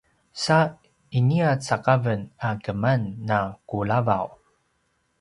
[0.43, 0.59] sa
[1.19, 4.25] inia cakaven a keman na kulavaw